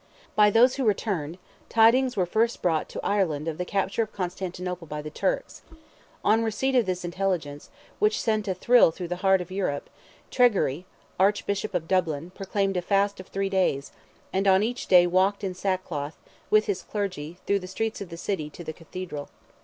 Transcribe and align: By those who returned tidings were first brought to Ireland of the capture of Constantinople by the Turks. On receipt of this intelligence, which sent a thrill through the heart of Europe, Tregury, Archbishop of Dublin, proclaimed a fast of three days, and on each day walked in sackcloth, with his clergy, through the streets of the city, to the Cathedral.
By 0.35 0.49
those 0.49 0.77
who 0.77 0.83
returned 0.83 1.37
tidings 1.69 2.17
were 2.17 2.25
first 2.25 2.63
brought 2.63 2.89
to 2.89 2.99
Ireland 3.05 3.47
of 3.47 3.59
the 3.59 3.65
capture 3.65 4.01
of 4.01 4.11
Constantinople 4.11 4.87
by 4.87 4.99
the 4.99 5.11
Turks. 5.11 5.61
On 6.25 6.43
receipt 6.43 6.73
of 6.73 6.87
this 6.87 7.05
intelligence, 7.05 7.69
which 7.99 8.19
sent 8.19 8.47
a 8.47 8.55
thrill 8.55 8.89
through 8.89 9.09
the 9.09 9.17
heart 9.17 9.41
of 9.41 9.51
Europe, 9.51 9.91
Tregury, 10.31 10.85
Archbishop 11.19 11.75
of 11.75 11.87
Dublin, 11.87 12.31
proclaimed 12.31 12.77
a 12.77 12.81
fast 12.81 13.19
of 13.19 13.27
three 13.27 13.47
days, 13.47 13.91
and 14.33 14.47
on 14.47 14.63
each 14.63 14.87
day 14.87 15.05
walked 15.05 15.43
in 15.43 15.53
sackcloth, 15.53 16.17
with 16.49 16.65
his 16.65 16.81
clergy, 16.81 17.37
through 17.45 17.59
the 17.59 17.67
streets 17.67 18.01
of 18.01 18.09
the 18.09 18.17
city, 18.17 18.49
to 18.49 18.63
the 18.63 18.73
Cathedral. 18.73 19.29